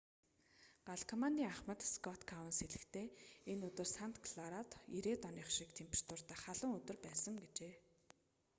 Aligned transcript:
гал 0.87 1.01
командын 1.11 1.51
ахмад 1.53 1.79
скотт 1.93 2.23
коунс 2.31 2.57
хэлэхдээ 2.61 3.07
энэ 3.51 3.63
өдөр 3.69 3.87
санта 3.95 4.19
кларад 4.27 4.69
90-ээд 4.97 5.21
оных 5.29 5.47
шиг 5.57 5.69
температуртай 5.79 6.37
халуун 6.43 6.75
өдөр 6.79 6.97
байсан 7.05 7.35
гэжээ 7.43 7.73